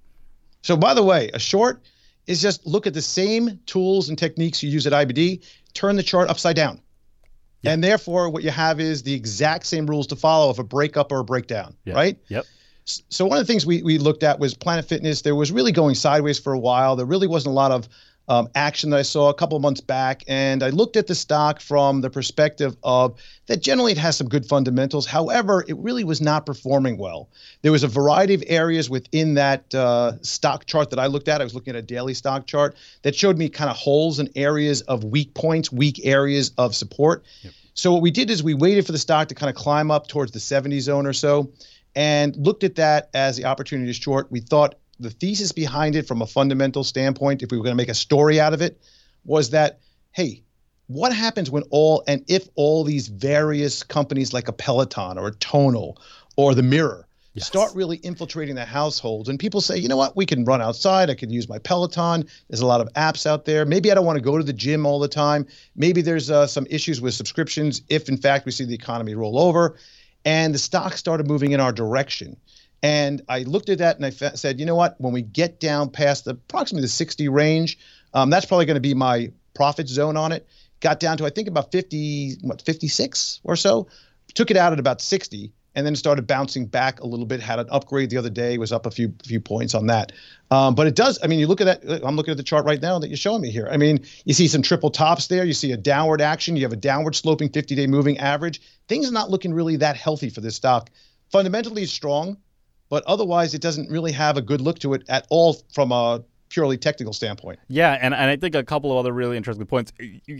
[0.62, 1.82] So by the way, a short
[2.26, 6.02] is just look at the same tools and techniques you use at IBD, turn the
[6.02, 6.80] chart upside down.
[7.62, 7.72] Yep.
[7.72, 11.12] And therefore, what you have is the exact same rules to follow of a breakup
[11.12, 11.96] or a breakdown, yep.
[11.96, 12.18] right?
[12.28, 12.44] Yep.
[12.84, 15.22] So one of the things we, we looked at was Planet Fitness.
[15.22, 16.96] There was really going sideways for a while.
[16.96, 17.88] There really wasn't a lot of
[18.28, 21.14] um, action that I saw a couple of months back, and I looked at the
[21.14, 25.06] stock from the perspective of that generally it has some good fundamentals.
[25.06, 27.28] However, it really was not performing well.
[27.62, 31.40] There was a variety of areas within that uh, stock chart that I looked at.
[31.40, 34.30] I was looking at a daily stock chart that showed me kind of holes and
[34.36, 37.24] areas of weak points, weak areas of support.
[37.42, 37.52] Yep.
[37.74, 40.06] So what we did is we waited for the stock to kind of climb up
[40.06, 41.50] towards the 70 zone or so
[41.94, 44.30] and looked at that as the opportunity to short.
[44.30, 47.82] We thought the thesis behind it from a fundamental standpoint, if we were going to
[47.82, 48.80] make a story out of it,
[49.24, 49.80] was that,
[50.12, 50.42] hey,
[50.86, 55.34] what happens when all and if all these various companies like a Peloton or a
[55.34, 56.00] Tonal
[56.36, 57.46] or the Mirror yes.
[57.46, 61.08] start really infiltrating the households and people say, you know what, we can run outside,
[61.10, 62.26] I can use my Peloton.
[62.48, 63.64] There's a lot of apps out there.
[63.64, 65.46] Maybe I don't want to go to the gym all the time.
[65.76, 69.38] Maybe there's uh, some issues with subscriptions if in fact we see the economy roll
[69.38, 69.76] over.
[70.24, 72.36] And the stock started moving in our direction.
[72.82, 75.00] And I looked at that and I fa- said, you know what?
[75.00, 77.78] When we get down past the approximately the 60 range,
[78.12, 80.46] um, that's probably going to be my profit zone on it.
[80.80, 83.86] Got down to I think about 50, what 56 or so.
[84.34, 87.40] Took it out at about 60, and then started bouncing back a little bit.
[87.40, 88.58] Had an upgrade the other day.
[88.58, 90.12] Was up a few few points on that.
[90.50, 91.18] Um, but it does.
[91.22, 92.04] I mean, you look at that.
[92.04, 93.68] I'm looking at the chart right now that you're showing me here.
[93.70, 95.44] I mean, you see some triple tops there.
[95.44, 96.56] You see a downward action.
[96.56, 98.60] You have a downward sloping 50-day moving average.
[98.88, 100.90] Things are not looking really that healthy for this stock.
[101.30, 102.36] Fundamentally strong
[102.92, 106.22] but otherwise it doesn't really have a good look to it at all from a
[106.50, 107.58] purely technical standpoint.
[107.68, 109.94] Yeah, and, and I think a couple of other really interesting points,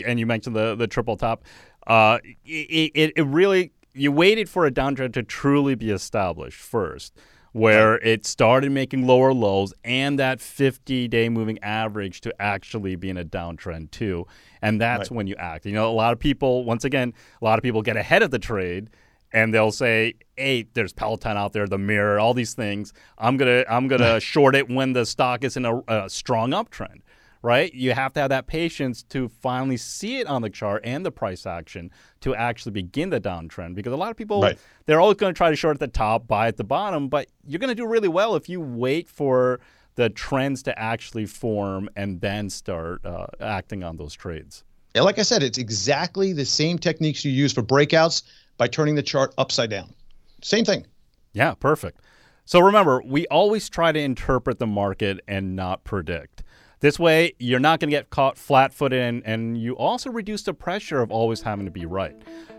[0.07, 1.45] and you mentioned the the triple top.
[1.87, 7.15] Uh, it, it, it really you waited for a downtrend to truly be established first.
[7.53, 13.09] where it started making lower lows and that 50 day moving average to actually be
[13.09, 14.27] in a downtrend too.
[14.61, 15.17] And that's right.
[15.17, 15.65] when you act.
[15.65, 18.31] You know, a lot of people, once again, a lot of people get ahead of
[18.31, 18.91] the trade
[19.33, 22.92] and they'll say, "Hey, there's Peloton out there, the mirror, all these things.
[23.18, 27.01] I'm gonna I'm gonna short it when the stock is in a, a, strong uptrend."
[27.45, 27.75] Right?
[27.75, 31.11] You have to have that patience to finally see it on the chart and the
[31.11, 31.90] price action
[32.21, 33.75] to actually begin the downtrend.
[33.75, 34.57] Because a lot of people right.
[34.87, 37.27] they're always going to try to short at the top, buy at the bottom, but
[37.45, 39.59] you're going to do really well if you wait for
[39.97, 44.64] the trends to actually form and then start uh, acting on those trades.
[44.95, 48.23] Yeah, like I said, it's exactly the same techniques you use for breakouts
[48.62, 49.92] by turning the chart upside down.
[50.40, 50.87] Same thing.
[51.33, 52.01] Yeah, perfect.
[52.44, 56.44] So remember, we always try to interpret the market and not predict.
[56.79, 60.44] This way, you're not going to get caught flat footed, and, and you also reduce
[60.44, 62.14] the pressure of always having to be right.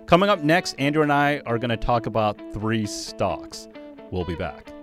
[0.05, 3.69] Coming up next, Andrew and I are going to talk about three stocks.
[4.11, 4.73] We'll be back.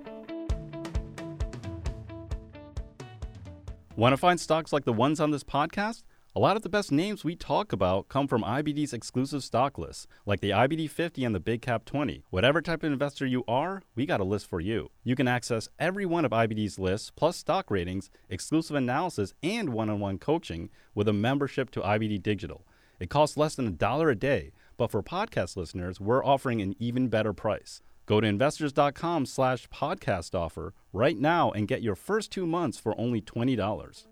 [3.94, 6.02] Want to find stocks like the ones on this podcast?
[6.36, 10.06] A lot of the best names we talk about come from IBD's exclusive stock lists,
[10.24, 12.22] like the IBD 50 and the Big Cap 20.
[12.30, 14.90] Whatever type of investor you are, we got a list for you.
[15.02, 19.90] You can access every one of IBD's lists, plus stock ratings, exclusive analysis, and one
[19.90, 22.64] on one coaching with a membership to IBD Digital.
[23.00, 26.76] It costs less than a dollar a day, but for podcast listeners, we're offering an
[26.78, 27.82] even better price.
[28.06, 32.98] Go to investors.com slash podcast offer right now and get your first two months for
[33.00, 34.06] only $20.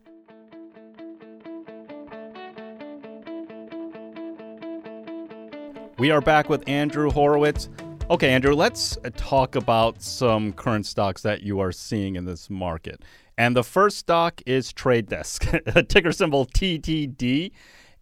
[5.98, 7.68] We are back with Andrew Horowitz.
[8.08, 12.48] Okay, Andrew, let's uh, talk about some current stocks that you are seeing in this
[12.48, 13.02] market.
[13.36, 15.44] And the first stock is Trade Desk,
[15.88, 17.50] ticker symbol TTD.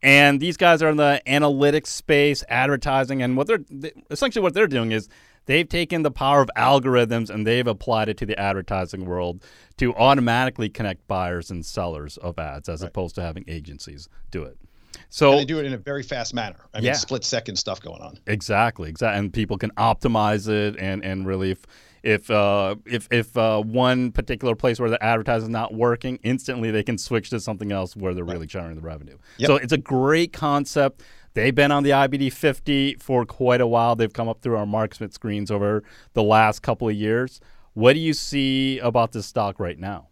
[0.03, 3.65] And these guys are in the analytics space, advertising, and what they're
[4.11, 5.09] essentially what they're doing is
[5.47, 9.43] they've taken the power of algorithms and they've applied it to the advertising world
[9.79, 12.89] to automatically connect buyers and sellers of ads as right.
[12.89, 14.59] opposed to having agencies do it.
[15.09, 16.57] So and they do it in a very fast manner.
[16.75, 16.93] I mean, yeah.
[16.95, 18.19] split second stuff going on.
[18.27, 21.67] Exactly, exactly, and people can optimize it and and really if
[22.03, 26.71] if uh, if if uh, one particular place where the advertising is not working, instantly
[26.71, 28.35] they can switch to something else where they're right.
[28.35, 29.19] really generating the revenue.
[29.39, 29.47] Yep.
[29.49, 31.03] So it's a great concept.
[31.35, 33.97] They've been on the IBD 50 for quite a while.
[33.97, 35.83] They've come up through our market screens over
[36.15, 37.41] the last couple of years.
[37.75, 40.07] What do you see about this stock right now?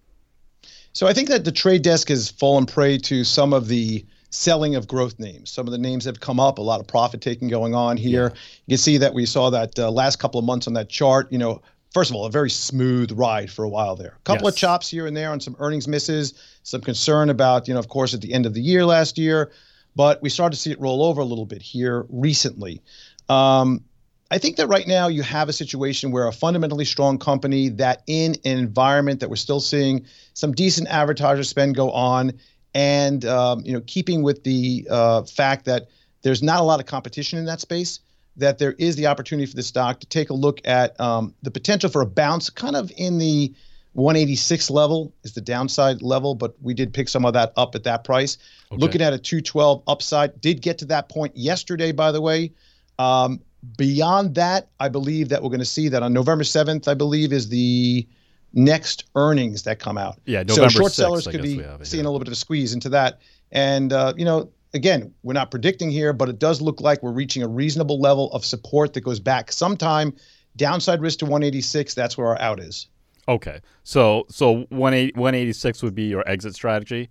[0.92, 4.04] So I think that the trade desk has fallen prey to some of the
[4.35, 5.51] selling of growth names.
[5.51, 8.33] Some of the names have come up, a lot of profit taking going on here.
[8.35, 8.40] Yeah.
[8.66, 11.31] You can see that we saw that uh, last couple of months on that chart,
[11.31, 14.16] you know, first of all, a very smooth ride for a while there.
[14.16, 14.55] A couple yes.
[14.55, 17.88] of chops here and there on some earnings misses, some concern about, you know, of
[17.88, 19.53] course, at the end of the year last year,
[19.94, 22.83] but we started to see it roll over a little bit here recently.
[23.29, 23.85] Um,
[24.33, 28.03] I think that right now you have a situation where a fundamentally strong company that
[28.09, 32.33] in an environment that we're still seeing some decent advertiser spend go on
[32.74, 35.88] and um, you know keeping with the uh, fact that
[36.22, 38.00] there's not a lot of competition in that space
[38.37, 41.50] that there is the opportunity for the stock to take a look at um, the
[41.50, 43.52] potential for a bounce kind of in the
[43.92, 47.84] 186 level is the downside level but we did pick some of that up at
[47.84, 48.38] that price
[48.72, 48.80] okay.
[48.80, 52.52] looking at a 212 upside did get to that point yesterday by the way
[52.98, 53.40] um,
[53.78, 57.32] beyond that i believe that we're going to see that on november 7th i believe
[57.32, 58.06] is the
[58.55, 60.21] next earnings that come out.
[60.25, 62.73] Yeah, November so short 6th, sellers could be seeing a little bit of a squeeze
[62.73, 63.21] into that.
[63.53, 67.12] And uh, you know, again, we're not predicting here, but it does look like we're
[67.12, 70.14] reaching a reasonable level of support that goes back sometime.
[70.57, 71.95] Downside risk to 186.
[71.95, 72.87] That's where our out is.
[73.27, 77.11] Okay, so so 186 would be your exit strategy.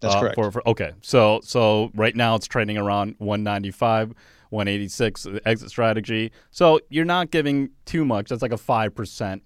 [0.00, 0.34] That's uh, correct.
[0.34, 4.14] For, for, okay, so so right now it's trading around 195.
[4.50, 6.32] 186 exit strategy.
[6.50, 8.30] So you're not giving too much.
[8.30, 9.40] That's like a 5%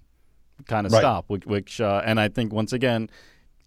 [0.67, 1.01] kind of right.
[1.01, 3.11] stop, which, which uh, and I think once again,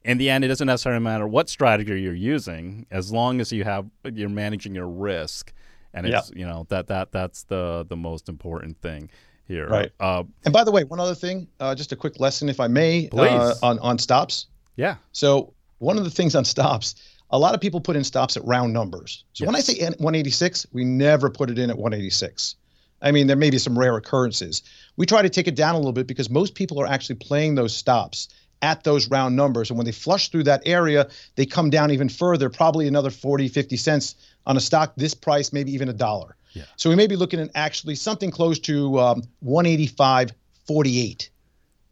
[0.04, 3.63] in the end, it doesn't necessarily matter what strategy you're using, as long as you
[3.63, 5.54] have you're managing your risk,
[5.93, 6.38] and it's yep.
[6.38, 9.10] you know that that that's the the most important thing
[9.47, 9.67] here.
[9.67, 9.91] Right.
[10.00, 12.67] Uh, and by the way, one other thing, uh, just a quick lesson, if I
[12.67, 14.47] may, uh, on on stops.
[14.76, 14.95] Yeah.
[15.12, 16.95] So one of the things on stops,
[17.32, 19.26] a lot of people put in stops at round numbers.
[19.34, 19.47] So yes.
[19.47, 22.56] when I say 186, we never put it in at 186.
[23.01, 24.63] I mean, there may be some rare occurrences.
[24.95, 27.55] We try to take it down a little bit because most people are actually playing
[27.55, 28.29] those stops
[28.62, 29.69] at those round numbers.
[29.69, 33.47] And when they flush through that area, they come down even further, probably another 40,
[33.49, 36.36] 50 cents on a stock this price, maybe even a dollar.
[36.53, 36.63] Yeah.
[36.75, 41.29] So we may be looking at actually something close to um, 185.48,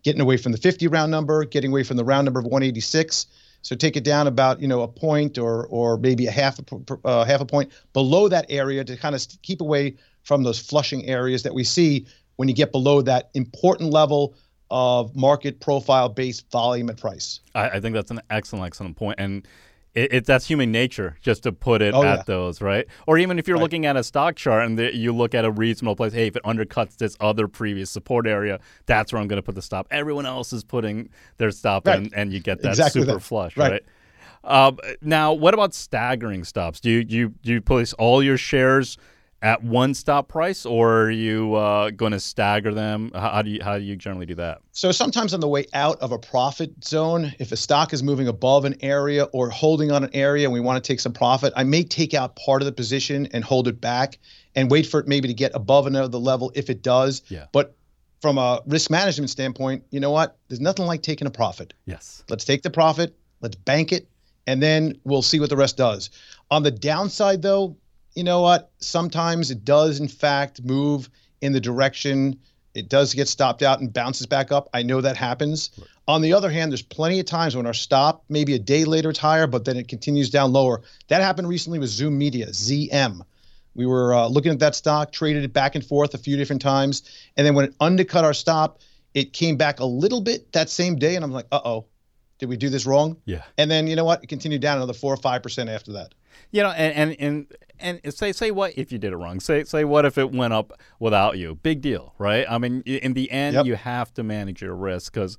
[0.03, 3.27] getting away from the 50 round number, getting away from the round number of 186.
[3.61, 6.63] So take it down about you know a point or or maybe a half a
[7.03, 11.05] uh, half a point below that area to kind of keep away from those flushing
[11.07, 14.35] areas that we see when you get below that important level
[14.69, 17.39] of market profile based volume and price.
[17.53, 19.19] I, I, think that's an excellent, excellent point.
[19.19, 19.47] And
[19.93, 22.23] it, it, that's human nature just to put it Oh, at yeah.
[22.23, 22.85] those, right?
[23.07, 23.63] Or even if you're Right.
[23.63, 26.35] looking at a stock chart and the, you look at a reasonable place, hey, if
[26.35, 29.87] it undercuts this other previous support area, that's where I'm going to put the stop.
[29.91, 31.99] Everyone else is putting their stop Right.
[31.99, 33.21] in, and you get that Exactly super that.
[33.21, 33.71] flush, Right.
[33.71, 33.83] right?
[34.43, 36.79] Um, now, what about staggering stops?
[36.79, 38.97] Do you do you, do you place all your shares
[39.45, 43.11] at one stop price, or are you uh, going to stagger them?
[43.13, 44.61] How, how do you how do you generally do that?
[44.71, 48.27] So sometimes on the way out of a profit zone, if a stock is moving
[48.27, 51.53] above an area or holding on an area and we want to take some profit,
[51.55, 54.17] I may take out part of the position and hold it back
[54.55, 57.21] and wait for it maybe to get above another level if it does.
[57.27, 57.45] Yeah.
[57.51, 57.77] But
[58.21, 60.39] from a risk management standpoint, you know what?
[60.47, 61.75] There's nothing like taking a profit.
[61.85, 62.23] Yes.
[62.29, 64.09] Let's take the profit, let's bank it,
[64.47, 66.09] and then we'll see what the rest does.
[66.49, 67.77] On the downside, though,
[68.15, 68.71] you know what?
[68.79, 71.09] Sometimes it does, in fact, move
[71.41, 72.39] in the direction
[72.75, 74.69] it does get stopped out and bounces back up.
[74.73, 75.71] I know that happens.
[76.07, 79.09] On the other hand, there's plenty of times when our stop, maybe a day later,
[79.09, 80.81] it's higher, but then it continues down lower.
[81.07, 83.21] That happened recently with Zoom Media, ZM.
[83.75, 86.61] We were uh, looking at that stock, traded it back and forth a few different
[86.61, 87.03] times.
[87.37, 88.81] And then when it undercut our stop,
[89.13, 91.15] it came back a little bit that same day.
[91.15, 91.85] And I'm like, uh oh,
[92.39, 93.17] did we do this wrong?
[93.23, 93.43] Yeah.
[93.57, 94.21] And then you know what?
[94.23, 96.13] It continued down another four or five percent after that.
[96.51, 97.47] You know, and and
[97.79, 99.39] and, and say say what if you did it wrong?
[99.39, 101.55] Say say what if it went up without you?
[101.55, 102.45] Big deal, right?
[102.49, 103.65] I mean, in the end, Yep.
[103.65, 105.37] you have to manage your risk because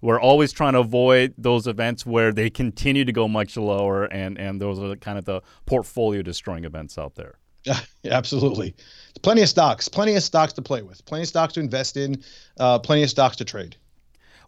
[0.00, 4.38] we're always trying to avoid those events where they continue to go much lower, and
[4.38, 7.38] and those are kind of the portfolio destroying events out there.
[7.64, 7.80] Yeah,
[8.10, 8.74] absolutely.
[9.22, 12.22] Plenty of stocks, plenty of stocks to play with, plenty of stocks to invest in,
[12.60, 13.76] uh, plenty of stocks to trade.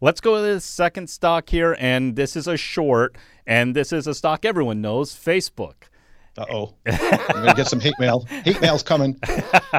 [0.01, 3.17] Let's go to the second stock here, and this is a short,
[3.49, 5.75] and this is a stock everyone knows, Facebook.
[6.37, 8.21] Uh oh, I'm gonna get some hate mail.
[8.45, 9.19] Hate mail's coming.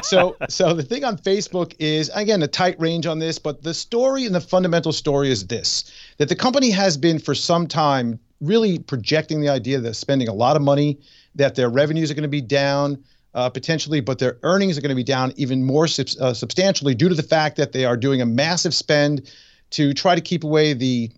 [0.02, 3.72] So, so the thing on Facebook is again a tight range on this, but the
[3.72, 8.18] story and the fundamental story is this: that the company has been for some time
[8.40, 10.98] really projecting the idea that spending a lot of money,
[11.34, 13.02] that their revenues are going to be down
[13.34, 16.94] uh, potentially, but their earnings are going to be down even more subs- uh, substantially
[16.94, 19.30] due to the fact that they are doing a massive spend
[19.70, 21.10] to try to keep away the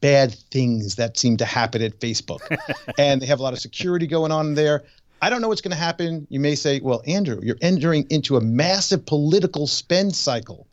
[0.00, 2.40] bad things that seem to happen at Facebook.
[2.98, 4.84] and they have a lot of security going on there.
[5.20, 6.26] I don't know what's going to happen.
[6.30, 10.66] You may say, well, Andrew, you're entering into a massive political spend cycle.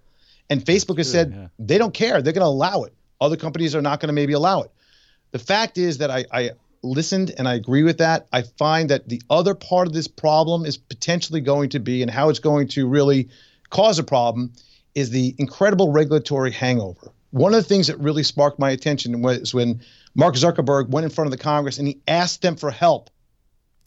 [0.50, 1.48] And Facebook has said yeah.
[1.58, 2.22] they don't care.
[2.22, 2.94] They're going to allow it.
[3.20, 4.72] Other companies are not going to maybe allow it.
[5.32, 6.52] The fact is that I, I
[6.84, 8.28] listened and I agree with that.
[8.32, 12.12] I find that the other part of this problem is potentially going to be, and
[12.12, 13.30] how it's going to really
[13.70, 14.54] cause a problem,
[14.94, 17.12] is the incredible regulatory hangover.
[17.36, 19.82] One of the things that really sparked my attention was when
[20.16, 23.10] Mark Zuckerberg went in front of the Congress and he asked them for help.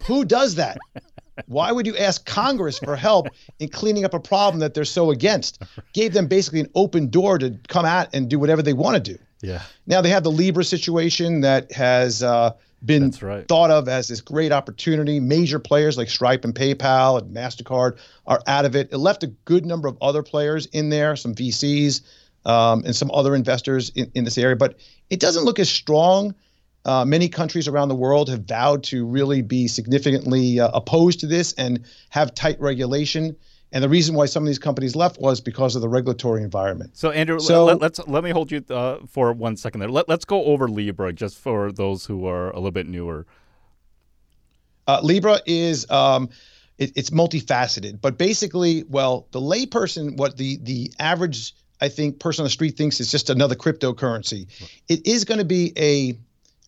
[0.04, 0.76] Who does that?
[1.46, 5.10] Why would you ask Congress for help in cleaning up a problem that they're so
[5.10, 5.62] against?
[5.94, 9.14] Gave them basically an open door to come at and do whatever they want to
[9.14, 9.18] do.
[9.40, 9.62] Yeah.
[9.86, 12.52] Now they have the Libra situation that has uh,
[12.84, 13.48] been right.
[13.48, 15.20] thought of as this great opportunity.
[15.20, 18.90] Major players like Stripe and PayPal and Mastercard are out of it.
[18.92, 22.02] It left a good number of other players in there, some VCs
[22.48, 24.78] um, and some other investors in, in this area, but
[25.10, 26.34] it doesn't look as strong.
[26.84, 31.26] Uh, many countries around the world have vowed to really be significantly uh, opposed to
[31.26, 33.36] this and have tight regulation.
[33.70, 36.96] And the reason why some of these companies left was because of the regulatory environment.
[36.96, 39.90] So Andrew, So- let, us let me hold you uh, for one second there.
[39.90, 43.26] Let, let's go over Libra just for those who are a little bit newer.
[44.86, 46.30] Uh, Libra is um,
[46.78, 52.42] it, it's multifaceted, but basically, well, the layperson, what the the average I think person
[52.42, 54.46] on the street thinks it's just another cryptocurrency.
[54.88, 56.18] It is going to be a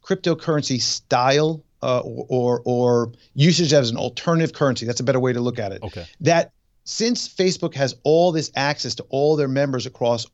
[0.02, 4.86] cryptocurrency style uh, or or usage as an alternative currency.
[4.86, 5.82] That's a better way to look at it.
[5.82, 6.06] Okay.
[6.20, 6.52] That
[6.84, 10.26] since Facebook has all this access to all their members across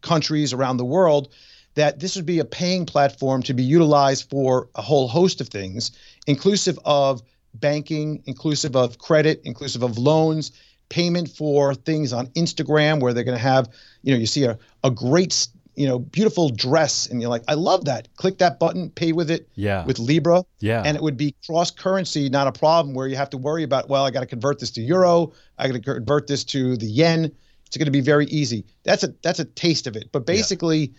[0.00, 1.28] countries around the world,
[1.74, 5.48] that this would be a paying platform to be utilized for a whole host of
[5.48, 5.92] things,
[6.26, 7.22] inclusive of
[7.54, 10.52] banking, inclusive of credit, inclusive of loans,
[10.88, 13.68] payment for things on Instagram where they're going to have,
[14.02, 17.54] you know, you see a, a great, you know, beautiful dress and you're like, I
[17.54, 18.08] love that.
[18.16, 19.84] Click that button, pay with it Yeah.
[19.84, 20.82] with Libra yeah.
[20.84, 23.88] and it would be cross currency, not a problem where you have to worry about,
[23.88, 26.86] well, I got to convert this to euro, I got to convert this to the
[26.86, 27.30] yen.
[27.66, 28.64] It's going to be very easy.
[28.82, 30.10] That's a that's a taste of it.
[30.10, 30.94] But basically,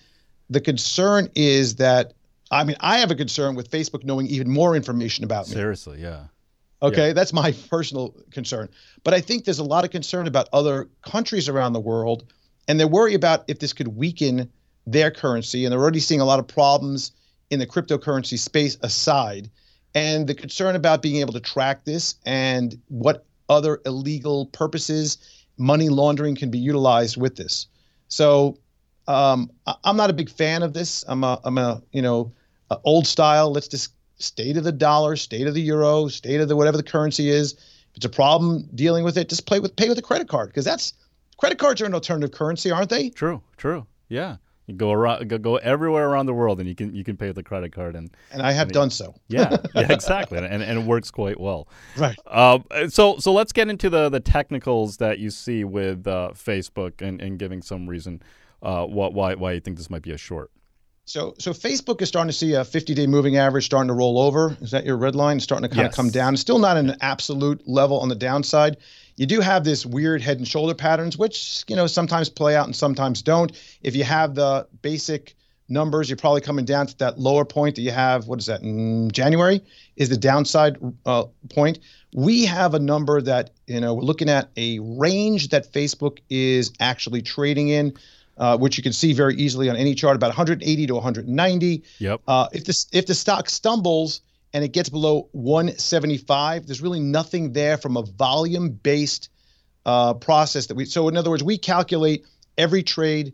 [0.51, 2.13] the concern is that
[2.51, 5.53] I mean, I have a concern with Facebook knowing even more information about me.
[5.55, 6.25] Seriously, yeah.
[6.81, 8.69] Okay, that's my personal concern.
[9.03, 12.31] But I think there's a lot of concern about other countries around the world,
[12.67, 14.49] and they're worried about if this could weaken
[14.87, 15.65] their currency.
[15.65, 17.11] And they're already seeing a lot of problems
[17.49, 19.49] in the cryptocurrency space aside,
[19.93, 25.17] and the concern about being able to track this and what other illegal purposes
[25.57, 27.67] money laundering can be utilized with this.
[28.07, 28.57] So
[29.07, 29.51] um,
[29.83, 31.03] I'm not a big fan of this.
[31.07, 32.31] I'm a, I'm a, you know,
[32.69, 33.51] a old style.
[33.51, 36.83] Let's just state of the dollar, state of the euro, state of the whatever the
[36.83, 37.53] currency is.
[37.53, 40.49] If it's a problem dealing with it, just play with pay with a credit card
[40.49, 40.93] because that's
[41.37, 43.09] credit cards are an alternative currency, aren't they?
[43.09, 43.87] True, true.
[44.09, 44.37] Yeah.
[44.67, 47.25] You go around, go, go everywhere around the world, and you can you can pay
[47.27, 49.15] with a credit card, and And I have And it- done so.
[49.27, 51.67] yeah, yeah, exactly, and, and it works quite well.
[51.97, 52.15] Right.
[52.27, 57.01] Um, so so let's get into the the technicals that you see with uh, Facebook
[57.01, 58.21] and, and giving some reason
[58.61, 60.51] uh, what why why you think this might be a short.
[61.09, 64.55] So, so Facebook is starting to see a 50-day moving average starting to roll over.
[64.61, 65.39] Is that your red line?
[65.39, 65.93] Starting to kind Yes.
[65.93, 66.33] of come down.
[66.35, 68.77] It's still not an absolute level on the downside.
[69.15, 72.67] You do have this weird head and shoulder patterns, which you know sometimes play out
[72.67, 73.51] and sometimes don't.
[73.81, 75.35] If you have the basic
[75.67, 78.27] numbers, you're probably coming down to that lower point that you have.
[78.27, 78.61] What is that?
[78.61, 79.61] In January
[79.95, 81.79] is the downside uh, point.
[82.13, 86.71] We have a number that you know we're looking at a range that Facebook is
[86.79, 87.95] actually trading in
[88.39, 91.83] uh, which you can see very easily on any chart, about 180 to 190.
[91.99, 92.21] Yep.
[92.27, 94.21] Uh, if this if the stock stumbles
[94.53, 99.29] and it gets below 175, there's really nothing there from a volume based
[99.85, 100.85] uh, process that we.
[100.85, 102.25] So in other words, we calculate
[102.57, 103.33] every trade,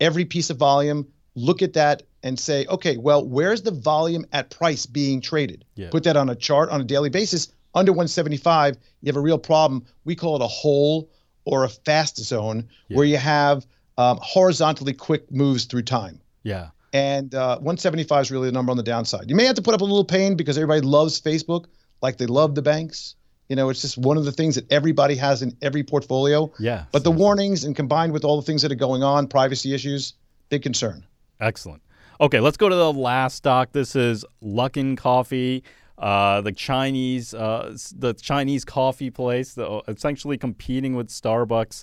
[0.00, 4.50] every piece of volume, look at that and say, okay, well, where's the volume at
[4.50, 5.64] price being traded?
[5.74, 5.90] Yeah.
[5.90, 7.48] Put that on a chart on a daily basis.
[7.74, 9.84] Under 175, you have a real problem.
[10.04, 11.10] We call it a hole
[11.44, 12.96] or a fast zone Yeah.
[12.96, 13.66] where you have
[13.98, 16.20] um, horizontally quick moves through time.
[16.42, 16.68] Yeah.
[16.92, 19.28] And uh, 175 is really the number on the downside.
[19.28, 21.66] You may have to put up a little pain because everybody loves Facebook
[22.02, 23.16] like they love the banks.
[23.48, 26.52] You know, it's just one of the things that everybody has in every portfolio.
[26.58, 26.84] Yeah.
[26.92, 30.14] But the warnings and combined with all the things that are going on, privacy issues,
[30.48, 31.04] big concern.
[31.40, 31.82] Excellent.
[32.20, 33.72] Okay, let's go to the last stock.
[33.72, 35.64] This is Luckin Coffee,
[35.98, 41.82] uh, the Chinese, uh, the Chinese coffee place, the, essentially competing with Starbucks.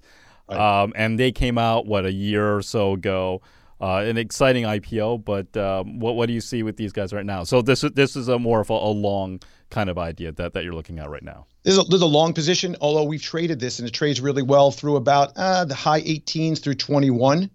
[0.51, 0.81] Right.
[0.83, 3.41] Um, and they came out what a year or so ago.
[3.79, 7.25] Uh, an exciting IPO, but um, what what do you see with these guys right
[7.25, 7.43] now?
[7.43, 9.39] So this is this is a more of a, a long
[9.71, 11.47] kind of idea that, that you're looking at right now.
[11.63, 14.69] There's a, there's a long position, although we've traded this and it trades really well
[14.69, 17.49] through about uh, the high 18s through 21.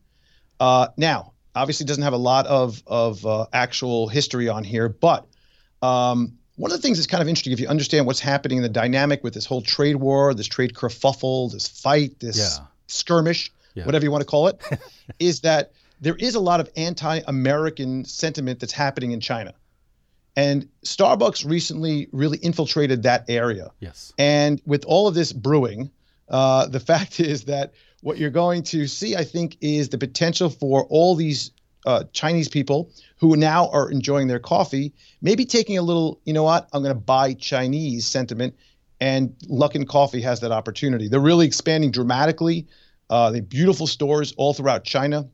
[0.58, 4.88] Uh, now, obviously, it doesn't have a lot of of uh, actual history on here,
[4.88, 5.28] but
[5.82, 8.62] um, one of the things that's kind of interesting, if you understand what's happening in
[8.62, 12.66] the dynamic with this whole trade war, this trade kerfuffle, this fight, this Yeah.
[12.86, 13.84] Skirmish, Yeah.
[13.86, 14.60] whatever you want to call it,
[15.18, 19.54] is that there is a lot of anti-American sentiment that's happening in China.
[20.36, 23.70] And Starbucks recently really infiltrated that area.
[23.80, 24.12] Yes.
[24.18, 25.90] And with all of this brewing,
[26.28, 27.72] uh, the fact is that
[28.02, 31.52] what you're going to see, I think, is the potential for all these
[31.86, 36.42] uh, Chinese people who now are enjoying their coffee, maybe taking a little, you know
[36.42, 38.54] what, I'm going to buy Chinese sentiment.
[39.00, 41.08] And Luckin Coffee has that opportunity.
[41.08, 42.66] They're really expanding dramatically.
[43.10, 45.28] Uh, they beautiful stores all throughout China.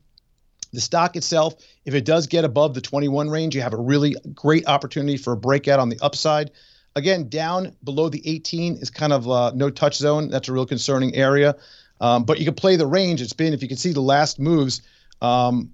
[0.73, 1.55] The stock itself,
[1.85, 5.33] if it does get above the 21 range, you have a really great opportunity for
[5.33, 6.51] a breakout on the upside.
[6.95, 10.29] Again, down below the 18 is kind of uh, no touch zone.
[10.29, 11.55] That's a real concerning area.
[12.01, 13.21] Um, but you can play the range.
[13.21, 14.81] It's been, if you can see the last moves,
[15.21, 15.71] um,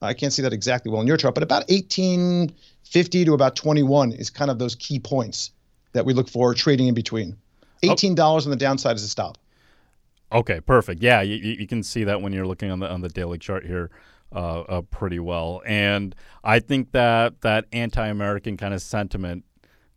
[0.00, 4.12] I can't see that exactly well in your chart, but about 1850 to about 21
[4.12, 5.50] is kind of those key points
[5.92, 7.36] that we look for trading in between.
[7.82, 9.38] $18 on the downside is a stop.
[10.30, 11.02] Okay, perfect.
[11.02, 13.64] Yeah, you, you can see that when you're looking on the on the daily chart
[13.64, 13.90] here,
[14.34, 15.62] uh, uh, pretty well.
[15.64, 16.14] And
[16.44, 19.44] I think that that anti-American kind of sentiment,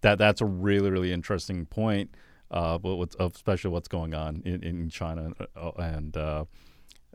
[0.01, 2.15] that that's a really really interesting point.
[2.49, 6.45] Uh, what's especially what's going on in, in China uh, and uh,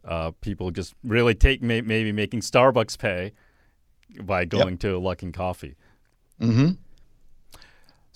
[0.05, 3.33] uh, people just really take may, maybe making Starbucks pay
[4.23, 5.75] by going to Luckin Coffee.
[6.41, 6.73] Mm-hmm.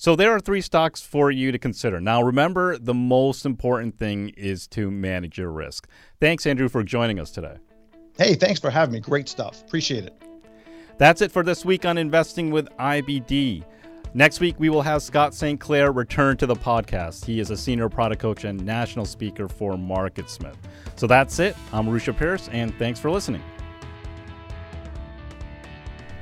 [0.01, 2.01] So there are three stocks for you to consider.
[2.01, 5.87] Now, remember, the most important thing is to manage your risk.
[6.19, 7.57] Thanks, Andrew, for joining us today.
[8.17, 9.01] Hey, thanks for having me.
[9.01, 9.61] Great stuff.
[9.61, 10.23] Appreciate it.
[10.97, 13.63] That's it for this week on Investing with IBD.
[14.15, 15.61] Next week, we will have Scott St.
[15.61, 17.27] Clair return to the podcast.
[17.27, 20.57] He is a senior product coach and national speaker for MarketSmith.
[20.97, 21.55] So that's it.
[21.75, 23.43] I'm Rusha Pierce, and thanks for listening.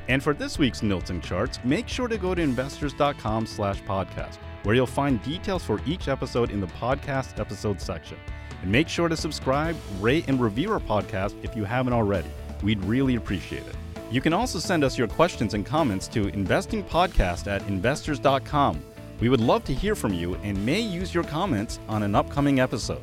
[0.08, 4.74] And for this week's and charts, make sure to go to investors.com slash podcast, where
[4.74, 8.16] you'll find details for each episode in the podcast episode section.
[8.62, 12.30] And make sure to subscribe, rate, and review our podcast if you haven't already.
[12.62, 13.76] We'd really appreciate it.
[14.10, 18.82] You can also send us your questions and comments to investingpodcast at investors.com.
[19.20, 22.60] We would love to hear from you and may use your comments on an upcoming
[22.60, 23.02] episode.